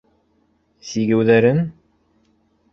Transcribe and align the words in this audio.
Сигеүҙәрен? 0.91 1.63